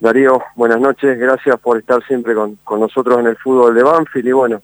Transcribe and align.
Darío, 0.00 0.40
buenas 0.54 0.80
noches, 0.80 1.18
gracias 1.18 1.58
por 1.58 1.76
estar 1.76 2.04
siempre 2.06 2.32
con, 2.32 2.56
con 2.62 2.78
nosotros 2.78 3.18
en 3.18 3.26
el 3.26 3.36
fútbol 3.36 3.74
de 3.74 3.82
Banfield 3.82 4.28
y 4.28 4.32
bueno, 4.32 4.62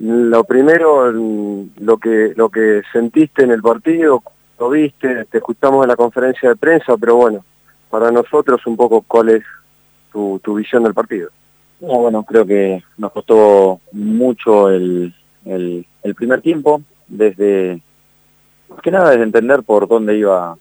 lo 0.00 0.42
primero, 0.42 1.12
lo 1.12 1.96
que, 1.98 2.32
lo 2.34 2.48
que 2.48 2.82
sentiste 2.92 3.44
en 3.44 3.52
el 3.52 3.62
partido, 3.62 4.20
lo 4.58 4.70
viste, 4.70 5.26
te 5.26 5.38
escuchamos 5.38 5.84
en 5.84 5.88
la 5.88 5.96
conferencia 5.96 6.48
de 6.48 6.56
prensa, 6.56 6.96
pero 6.96 7.14
bueno, 7.14 7.44
para 7.88 8.10
nosotros 8.10 8.66
un 8.66 8.76
poco 8.76 9.04
cuál 9.06 9.28
es 9.28 9.44
tu, 10.12 10.40
tu 10.42 10.54
visión 10.54 10.82
del 10.82 10.94
partido. 10.94 11.30
No, 11.80 12.00
bueno, 12.00 12.24
creo 12.24 12.44
que 12.44 12.82
nos 12.96 13.12
costó 13.12 13.80
mucho 13.92 14.70
el, 14.70 15.14
el, 15.44 15.86
primer 16.16 16.40
tiempo, 16.40 16.82
desde, 17.06 17.80
que 18.82 18.90
nada 18.90 19.10
desde 19.10 19.22
entender 19.22 19.62
por 19.62 19.86
dónde 19.86 20.18
iba 20.18 20.56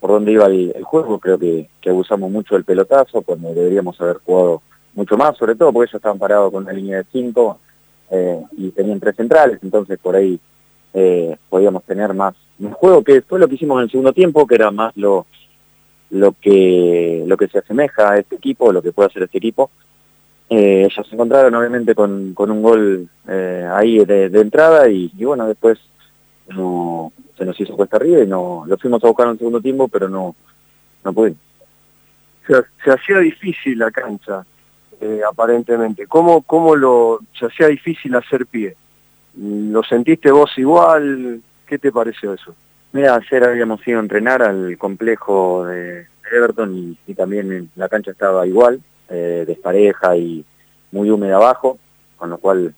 por 0.00 0.10
dónde 0.10 0.32
iba 0.32 0.46
el, 0.46 0.82
juego, 0.82 1.18
creo 1.18 1.38
que, 1.38 1.68
abusamos 1.86 2.30
mucho 2.30 2.54
del 2.54 2.64
pelotazo, 2.64 3.20
cuando 3.20 3.52
deberíamos 3.52 4.00
haber 4.00 4.16
jugado 4.16 4.62
mucho 4.94 5.16
más, 5.16 5.36
sobre 5.36 5.54
todo 5.54 5.72
porque 5.72 5.90
ellos 5.90 5.96
estaban 5.96 6.18
parados 6.18 6.50
con 6.50 6.64
una 6.64 6.72
línea 6.72 6.98
de 6.98 7.04
cinco 7.12 7.58
eh, 8.10 8.42
y 8.56 8.70
tenían 8.70 8.98
tres 8.98 9.14
centrales, 9.16 9.58
entonces 9.62 9.98
por 9.98 10.16
ahí 10.16 10.40
eh, 10.94 11.36
podíamos 11.50 11.84
tener 11.84 12.14
más 12.14 12.34
un 12.58 12.72
juego, 12.72 13.04
que 13.04 13.20
fue 13.20 13.38
lo 13.38 13.46
que 13.46 13.54
hicimos 13.54 13.78
en 13.78 13.84
el 13.84 13.90
segundo 13.90 14.12
tiempo, 14.12 14.46
que 14.46 14.54
era 14.54 14.70
más 14.70 14.96
lo, 14.96 15.26
lo, 16.10 16.32
que, 16.32 17.22
lo 17.26 17.36
que 17.36 17.48
se 17.48 17.58
asemeja 17.58 18.12
a 18.12 18.18
este 18.18 18.36
equipo, 18.36 18.72
lo 18.72 18.82
que 18.82 18.92
puede 18.92 19.08
hacer 19.08 19.22
este 19.22 19.38
equipo. 19.38 19.70
Eh, 20.48 20.88
ellos 20.90 21.06
se 21.06 21.14
encontraron 21.14 21.54
obviamente 21.54 21.94
con, 21.94 22.34
con 22.34 22.50
un 22.50 22.62
gol 22.62 23.08
ahí 23.72 24.04
de, 24.04 24.26
entrada 24.40 24.88
y 24.88 25.08
bueno, 25.24 25.46
después 25.46 25.78
no, 26.50 27.12
se 27.36 27.44
nos 27.44 27.58
hizo 27.60 27.76
cuesta 27.76 27.96
arriba 27.96 28.22
y 28.22 28.26
no 28.26 28.64
lo 28.66 28.76
fuimos 28.76 29.02
a 29.02 29.06
buscar 29.06 29.26
en 29.26 29.32
el 29.32 29.38
segundo 29.38 29.60
tiempo, 29.60 29.88
pero 29.88 30.08
no, 30.08 30.34
no 31.04 31.12
pudimos. 31.12 31.38
Se, 32.46 32.90
hacía 32.90 33.18
difícil 33.18 33.78
la 33.78 33.90
cancha, 33.90 34.44
eh, 35.00 35.20
aparentemente. 35.28 36.06
¿Cómo, 36.06 36.42
¿Cómo 36.42 36.74
lo 36.74 37.20
se 37.38 37.46
hacía 37.46 37.68
difícil 37.68 38.14
hacer 38.14 38.46
pie? 38.46 38.76
¿Lo 39.36 39.82
sentiste 39.82 40.30
vos 40.30 40.50
igual? 40.56 41.40
¿Qué 41.66 41.78
te 41.78 41.92
pareció 41.92 42.34
eso? 42.34 42.54
Mira, 42.92 43.14
ayer 43.14 43.44
habíamos 43.44 43.86
ido 43.86 43.98
a 43.98 44.02
entrenar 44.02 44.42
al 44.42 44.76
complejo 44.76 45.64
de 45.64 46.06
Everton 46.32 46.96
y, 47.06 47.14
también 47.14 47.70
la 47.76 47.88
cancha 47.88 48.10
estaba 48.10 48.46
igual, 48.46 48.80
eh, 49.08 49.44
despareja 49.46 50.16
y 50.16 50.44
muy 50.90 51.10
húmeda 51.10 51.36
abajo, 51.36 51.78
con 52.16 52.30
lo 52.30 52.38
cual, 52.38 52.74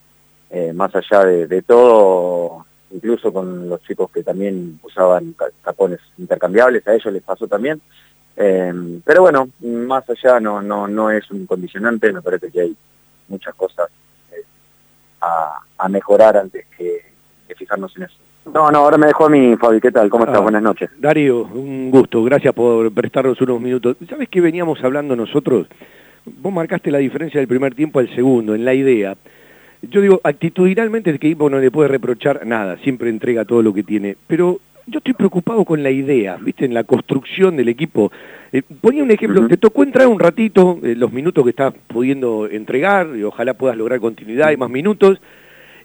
eh, 0.51 0.73
más 0.75 0.95
allá 0.95 1.25
de, 1.25 1.47
de 1.47 1.63
todo, 1.63 2.67
incluso 2.93 3.33
con 3.33 3.69
los 3.69 3.83
chicos 3.83 4.11
que 4.11 4.23
también 4.23 4.79
usaban 4.83 5.35
tapones 5.65 6.01
intercambiables, 6.19 6.87
a 6.87 6.95
ellos 6.95 7.13
les 7.13 7.23
pasó 7.23 7.47
también. 7.47 7.81
Eh, 8.37 9.01
pero 9.05 9.23
bueno, 9.23 9.49
más 9.61 10.09
allá 10.09 10.41
no, 10.41 10.63
no, 10.63 10.89
no 10.89 11.11
es 11.11 11.31
un 11.31 11.47
condicionante, 11.47 12.13
me 12.13 12.23
parece 12.23 12.51
que 12.51 12.61
hay 12.61 12.77
muchas 13.29 13.55
cosas 13.55 13.89
eh, 14.33 14.43
a, 15.21 15.89
mejorar 15.89 16.37
antes 16.37 16.65
que, 16.77 17.03
fijarnos 17.57 17.95
en 17.97 18.05
eso. 18.05 18.15
No, 18.47 18.71
no, 18.71 18.79
ahora 18.79 18.97
me 18.97 19.07
dejó 19.07 19.27
a 19.27 19.29
mí, 19.29 19.55
Fabi, 19.57 19.81
¿qué 19.81 19.93
tal? 19.93 20.09
¿Cómo 20.09 20.25
estás? 20.25 20.39
Ah, 20.39 20.43
Buenas 20.43 20.63
noches. 20.63 20.91
Darío, 20.99 21.43
un 21.43 21.91
gusto, 21.91 22.25
gracias 22.25 22.55
por 22.55 22.91
prestarnos 22.93 23.41
unos 23.41 23.61
minutos. 23.61 23.97
¿Sabes 24.09 24.29
qué 24.29 24.41
veníamos 24.41 24.83
hablando 24.83 25.15
nosotros? 25.15 25.67
Vos 26.25 26.53
marcaste 26.53 26.91
la 26.91 26.99
diferencia 26.99 27.41
del 27.41 27.49
primer 27.49 27.75
tiempo 27.75 27.99
al 27.99 28.13
segundo, 28.15 28.55
en 28.55 28.65
la 28.65 28.75
idea. 28.75 29.17
Yo 29.83 30.01
digo, 30.01 30.21
actitudinalmente 30.23 31.11
el 31.11 31.17
equipo 31.17 31.51
no 31.51 31.59
le 31.59 31.71
puede 31.71 31.89
reprochar 31.89 32.47
nada, 32.47 32.79
siempre 32.79 33.11
entrega 33.11 33.45
todo 33.45 33.63
lo 33.63 33.75
que 33.75 33.83
tiene, 33.83 34.17
pero 34.29 34.61
yo 34.87 34.99
estoy 34.99 35.15
preocupado 35.15 35.65
con 35.65 35.83
la 35.83 35.91
idea, 35.91 36.37
¿viste? 36.41 36.65
En 36.65 36.75
la 36.75 36.85
construcción 36.85 37.57
del 37.57 37.69
equipo. 37.69 38.13
Eh, 38.53 38.63
ponía 38.63 39.03
un 39.03 39.11
ejemplo, 39.11 39.47
te 39.49 39.57
tocó 39.57 39.83
entrar 39.83 40.07
un 40.07 40.21
ratito, 40.21 40.79
eh, 40.83 40.95
los 40.97 41.13
minutos 41.13 41.45
que 41.45 41.51
estás 41.51 41.75
pudiendo 41.89 42.49
entregar, 42.49 43.09
y 43.17 43.23
ojalá 43.23 43.55
puedas 43.55 43.77
lograr 43.77 44.01
continuidad 44.01 44.51
y 44.51 44.57
más 44.57 44.71
minutos, 44.71 45.21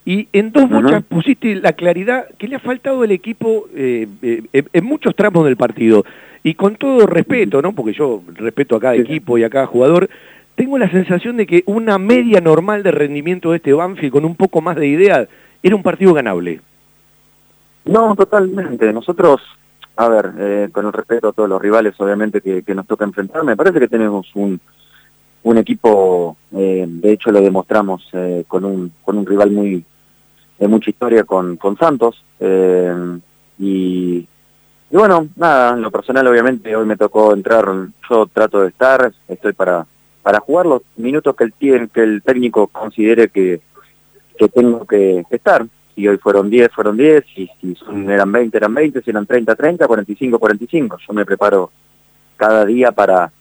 y 0.05 0.27
en 0.31 0.51
dos 0.51 0.69
muchas 0.69 1.03
pusiste 1.03 1.55
la 1.55 1.73
claridad 1.73 2.27
que 2.37 2.47
le 2.47 2.55
ha 2.55 2.59
faltado 2.59 3.01
al 3.01 3.11
equipo 3.11 3.67
eh, 3.75 4.07
en 4.51 4.85
muchos 4.85 5.15
tramos 5.15 5.43
del 5.45 5.57
partido. 5.57 6.05
Y 6.43 6.53
con 6.53 6.75
todo 6.75 7.05
respeto, 7.07 7.61
¿no? 7.61 7.73
Porque 7.73 7.91
yo 7.91 8.23
respeto 8.35 8.77
a 8.77 8.79
cada 8.79 8.95
equipo 8.95 9.37
y 9.37 9.43
a 9.43 9.49
cada 9.49 9.65
jugador, 9.65 10.06
tengo 10.57 10.79
la 10.79 10.89
sensación 10.89 11.37
de 11.37 11.45
que 11.45 11.63
una 11.67 11.99
media 11.99 12.41
normal 12.41 12.81
de 12.81 12.89
rendimiento 12.89 13.51
de 13.51 13.57
este 13.57 13.73
Banfield 13.73 14.11
con 14.11 14.25
un 14.25 14.35
poco 14.35 14.59
más 14.59 14.75
de 14.75 14.87
idea 14.87 15.27
era 15.61 15.75
un 15.75 15.83
partido 15.83 16.15
ganable. 16.15 16.61
No, 17.85 18.15
totalmente. 18.15 18.91
Nosotros, 18.91 19.39
a 19.95 20.09
ver, 20.09 20.31
eh, 20.39 20.69
con 20.71 20.87
el 20.87 20.93
respeto 20.93 21.27
a 21.27 21.31
todos 21.31 21.47
los 21.47 21.61
rivales 21.61 21.93
obviamente 21.99 22.41
que, 22.41 22.73
nos 22.73 22.87
toca 22.87 23.05
enfrentar, 23.05 23.43
me 23.43 23.55
parece 23.55 23.79
que 23.79 23.87
tenemos 23.87 24.27
un, 24.33 24.59
equipo, 25.55 26.35
eh, 26.51 26.85
de 26.87 27.11
hecho 27.11 27.31
lo 27.31 27.39
demostramos 27.39 28.09
eh, 28.13 28.43
con, 28.47 28.65
un, 28.65 28.91
con 29.05 29.17
un 29.19 29.27
rival 29.27 29.51
muy 29.51 29.85
de 30.57 30.67
mucha 30.67 30.89
historia 30.89 31.23
con, 31.23 31.57
con 31.57 31.77
Santos. 31.77 32.23
y, 33.59 34.27
y 34.89 34.95
bueno, 34.95 35.27
nada, 35.35 35.75
en 35.75 35.83
lo 35.83 35.91
personal 35.91 36.25
obviamente 36.25 36.75
hoy 36.75 36.87
me 36.87 36.97
tocó 36.97 37.31
entrar, 37.31 37.67
yo 38.09 38.25
trato 38.25 38.61
de 38.61 38.69
estar, 38.69 39.11
estoy 39.27 39.53
para 39.53 39.85
para 40.27 40.41
jugar 40.41 40.65
los 40.65 40.81
minutos 40.97 41.37
que 41.37 41.45
el, 41.45 41.89
que 41.89 42.03
el 42.03 42.21
técnico 42.21 42.67
considere 42.67 43.29
que, 43.29 43.61
que 44.37 44.49
tengo 44.49 44.85
que, 44.85 45.23
estar. 45.29 45.65
Si 45.95 46.05
hoy 46.05 46.17
fueron 46.17 46.49
10, 46.49 46.69
fueron 46.73 46.97
10, 46.97 47.23
si, 47.33 47.49
si 47.61 47.77
eran 48.09 48.29
20, 48.29 48.57
eran 48.57 48.73
20, 48.73 49.01
si 49.03 49.09
eran 49.09 49.25
30, 49.25 49.55
30, 49.55 49.87
45, 49.87 50.37
45. 50.37 50.97
Yo 51.07 51.13
me 51.13 51.23
preparo 51.23 51.71
cada 52.35 52.65
día 52.65 52.91
para, 52.91 53.31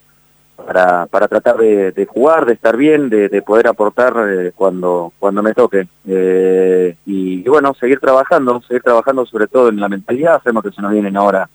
para, 0.65 1.07
para 1.07 1.27
tratar 1.27 1.57
de, 1.57 2.07
jugar, 2.09 2.47
de 2.47 2.53
estar 2.53 2.77
bien, 2.77 3.11
de, 3.11 3.43
poder 3.43 3.67
aportar 3.67 4.15
eh, 4.29 4.53
cuando, 4.55 5.13
cuando 5.19 5.43
me 5.43 5.55
toque. 5.55 5.89
Eh, 6.07 6.95
y, 7.05 7.43
bueno, 7.49 7.75
seguir 7.75 7.99
trabajando, 7.99 8.63
seguir 8.63 8.83
trabajando 8.83 9.27
sobre 9.27 9.49
todo 9.49 9.71
en 9.71 9.81
la 9.81 9.89
mentalidad. 9.89 10.41
Sabemos 10.41 10.63
que 10.63 10.71
se 10.71 10.83
nos 10.83 10.93
vienen 10.93 11.17
ahora 11.17 11.49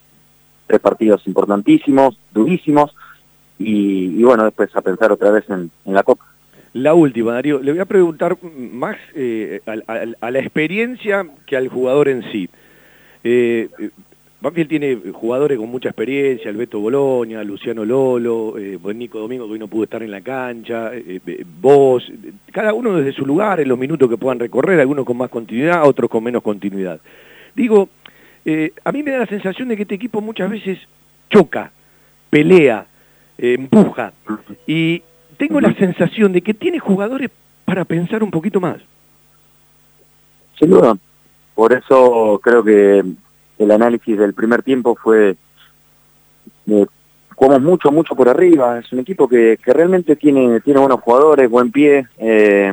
tres 0.68 0.82
partidos 0.82 1.26
importantísimos, 1.26 2.20
durísimos, 2.34 2.94
y, 3.64 4.24
bueno, 4.24 4.46
después 4.46 4.76
a 4.76 4.82
pensar 4.82 5.12
otra 5.12 5.32
vez 5.32 5.46
en, 5.50 5.72
la 5.86 6.04
Copa. 6.04 6.26
La 6.74 6.94
última, 6.94 7.34
Darío, 7.34 7.60
le 7.60 7.72
voy 7.72 7.82
a 7.82 7.86
preguntar 7.86 8.38
más 8.56 8.98
eh, 9.14 9.62
a, 9.66 10.32
la 10.32 10.40
experiencia 10.40 11.28
que 11.46 11.58
al 11.58 11.68
jugador 11.68 12.08
en 12.08 12.24
sí. 12.32 12.50
Eh, 13.24 13.70
Banfield 14.42 14.70
tiene 14.70 14.98
jugadores 15.14 15.60
con 15.60 15.70
mucha 15.70 15.90
experiencia, 15.90 16.50
el 16.50 16.58
Beto 16.58 16.80
Boloña, 16.80 17.44
Luciano 17.44 17.86
Lolo, 17.86 18.58
eh, 18.58 18.80
Nico 18.96 19.20
Domingo 19.20 19.46
que 19.46 19.54
hoy 19.54 19.60
no 19.60 19.68
pudo 19.68 19.84
estar 19.84 20.02
en 20.02 20.10
la 20.10 20.22
cancha, 20.22 20.92
eh, 20.96 21.22
eh, 21.28 21.46
vos, 21.62 22.12
cada 22.52 22.74
uno 22.74 22.96
desde 22.96 23.14
su 23.14 23.24
lugar, 23.24 23.60
en 23.60 23.70
los 23.70 23.78
minutos 23.78 24.10
que 24.10 24.18
puedan 24.18 24.40
recorrer, 24.40 24.80
algunos 24.80 25.06
con 25.06 25.18
más 25.18 25.30
continuidad, 25.30 25.88
otros 25.88 26.10
con 26.10 26.24
menos 26.24 26.42
continuidad. 26.42 27.00
Digo, 27.56 27.90
a 28.84 28.92
mí 28.92 29.04
me 29.04 29.12
da 29.12 29.20
la 29.20 29.28
sensación 29.28 29.68
de 29.68 29.76
que 29.76 29.84
este 29.84 29.94
equipo 29.94 30.22
muchas 30.22 30.50
veces 30.50 30.80
choca, 31.30 31.72
pelea, 32.32 32.88
empuja. 33.42 34.14
Y 34.68 35.02
tengo 35.38 35.60
la 35.60 35.74
sensación 35.74 36.32
de 36.32 36.42
que 36.42 36.54
tiene 36.54 36.80
jugadores 36.80 37.30
para 37.66 37.84
pensar 37.86 38.24
un 38.24 38.32
poquito 38.32 38.60
más. 38.60 38.78
Sin 40.60 40.70
duda. 40.70 40.96
Por 41.56 41.74
eso 41.74 42.40
creo 42.44 42.64
que 42.64 43.04
el 43.58 43.72
análisis 43.72 44.18
del 44.18 44.34
primer 44.34 44.64
tiempo 44.64 44.96
fue 44.96 45.36
eh, 46.68 46.86
jugamos 47.36 47.62
mucho, 47.64 47.92
mucho 47.92 48.16
por 48.16 48.30
arriba. 48.30 48.78
Es 48.80 48.92
un 48.94 49.00
equipo 49.00 49.28
que, 49.28 49.58
que 49.64 49.74
realmente 49.74 50.16
tiene, 50.16 50.60
tiene 50.62 50.80
buenos 50.80 51.02
jugadores, 51.02 51.50
buen 51.50 51.72
pie. 51.72 52.06
Eh, 52.20 52.72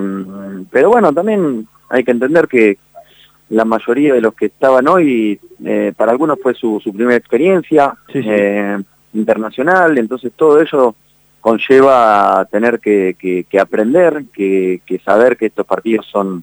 pero 0.71 0.91
bueno, 0.91 1.11
también 1.13 1.67
hay 1.89 2.05
que 2.05 2.11
entender 2.11 2.47
que 2.47 2.77
la 3.49 3.65
mayoría 3.65 4.13
de 4.13 4.21
los 4.21 4.35
que 4.35 4.47
estaban 4.47 4.87
hoy, 4.89 5.41
eh, 5.65 5.93
para 5.97 6.13
algunos 6.13 6.39
fue 6.43 6.53
su, 6.53 6.81
su 6.85 6.93
primera 6.93 7.17
experiencia. 7.17 7.95
Eh, 8.13 8.79
internacional, 9.13 9.99
entonces 9.99 10.33
todo 10.35 10.61
eso 10.61 10.95
conlleva 11.41 12.47
tener 12.51 12.81
que, 12.81 13.47
aprender, 13.61 14.25
que, 14.33 15.01
saber 15.05 15.37
que 15.37 15.47
estos 15.47 15.67
partidos 15.67 16.07
son, 16.07 16.43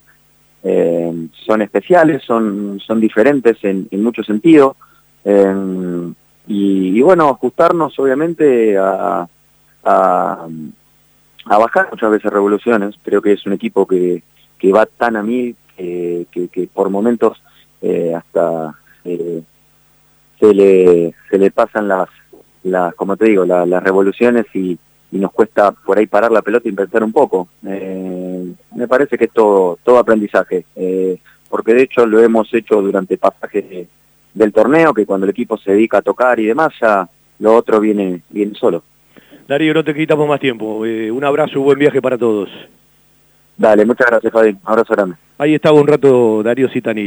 eh, 0.63 1.27
son 1.45 1.61
especiales, 1.61 2.23
son, 2.23 2.79
son 2.79 2.99
diferentes 2.99 3.57
en, 3.63 3.87
en 3.91 4.03
muchos 4.03 4.25
sentidos, 4.25 4.75
eh, 5.23 6.13
y, 6.47 7.01
bueno, 7.01 7.29
ajustarnos 7.29 7.97
obviamente 7.99 8.77
a, 8.77 9.27
a, 9.83 10.47
bajar 11.45 11.89
muchas 11.91 12.11
veces 12.11 12.31
revoluciones, 12.31 12.95
creo 13.03 13.21
que 13.21 13.33
es 13.33 13.45
un 13.45 13.53
equipo 13.53 13.85
que, 13.85 14.23
que 14.57 14.71
va 14.71 14.85
tan 14.85 15.15
a 15.15 15.23
mí 15.23 15.55
que, 15.75 16.27
que, 16.31 16.69
por 16.73 16.89
momentos 16.89 17.41
eh, 17.81 18.13
hasta 18.15 18.75
se, 19.03 20.53
le, 20.53 21.13
se 21.29 21.37
le 21.37 21.51
pasan 21.51 21.87
las, 21.87 22.09
las, 22.65 22.93
como 22.95 23.15
te 23.15 23.25
digo, 23.25 23.45
las 23.45 23.83
revoluciones 23.83 24.45
y, 24.53 24.77
nos 25.11 25.31
cuesta 25.31 25.71
por 25.71 25.97
ahí 25.97 26.07
parar 26.07 26.29
la 26.29 26.41
pelota 26.41 26.67
y 26.67 26.73
pensar 26.73 27.01
un 27.01 27.13
poco. 27.13 27.47
Eh, 27.65 28.51
me 28.75 28.85
parece 28.85 29.17
que 29.17 29.25
es 29.25 29.31
todo, 29.31 29.79
todo 29.81 29.97
aprendizaje, 29.97 30.65
eh, 30.75 31.17
porque 31.47 31.73
de 31.73 31.83
hecho 31.83 32.05
lo 32.05 32.19
hemos 32.19 32.53
hecho 32.53 32.81
durante 32.81 33.17
pasajes 33.17 33.87
del 34.33 34.51
torneo, 34.51 34.93
que 34.93 35.05
cuando 35.05 35.25
el 35.25 35.29
equipo 35.29 35.57
se 35.57 35.71
dedica 35.71 35.99
a 35.99 36.01
tocar 36.01 36.37
y 36.41 36.47
demás, 36.47 36.73
ya 36.81 37.07
lo 37.39 37.55
otro 37.55 37.79
viene, 37.79 38.23
viene 38.29 38.55
solo. 38.55 38.83
Darío, 39.47 39.73
no 39.73 39.85
te 39.85 39.93
quitamos 39.93 40.27
más 40.27 40.39
tiempo. 40.39 40.85
Eh, 40.85 41.09
un 41.09 41.23
abrazo, 41.23 41.61
buen 41.61 41.79
viaje 41.79 42.01
para 42.01 42.17
todos. 42.17 42.49
Dale, 43.57 43.85
muchas 43.85 44.07
gracias, 44.07 44.33
Fabi. 44.33 44.57
Abrazo 44.65 44.93
grande. 44.93 45.15
Ahí 45.37 45.55
estaba 45.55 45.79
un 45.79 45.87
rato 45.87 46.43
Darío 46.43 46.67
Citani. 46.69 47.03